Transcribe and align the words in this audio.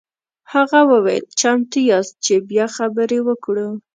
هغه 0.53 0.79
وویل 0.91 1.23
چمتو 1.39 1.79
یاست 1.89 2.15
چې 2.25 2.33
بیا 2.49 2.65
خبرې 2.77 3.19
وکړو. 3.27 3.69